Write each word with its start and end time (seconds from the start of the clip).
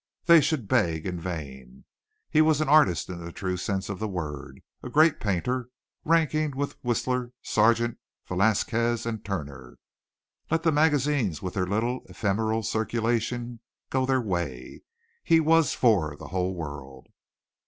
They 0.25 0.41
should 0.41 0.67
beg 0.67 1.05
in 1.05 1.19
vain. 1.19 1.85
He 2.27 2.41
was 2.41 2.59
an 2.59 2.67
artist 2.67 3.07
in 3.07 3.23
the 3.23 3.31
true 3.31 3.55
sense 3.55 3.87
of 3.87 3.99
the 3.99 4.07
word 4.07 4.61
a 4.81 4.89
great 4.89 5.19
painter, 5.19 5.69
ranking 6.03 6.57
with 6.57 6.83
Whistler, 6.83 7.33
Sargent, 7.43 7.99
Velasquez 8.27 9.05
and 9.05 9.23
Turner. 9.23 9.77
Let 10.49 10.63
the 10.63 10.71
magazines 10.71 11.43
with 11.43 11.53
their 11.53 11.67
little 11.67 12.01
ephemeral 12.09 12.63
circulation 12.63 13.59
go 13.91 14.07
their 14.07 14.19
way. 14.21 14.81
He 15.23 15.39
was 15.39 15.75
for 15.75 16.15
the 16.15 16.29
whole 16.29 16.55
world. 16.55 17.05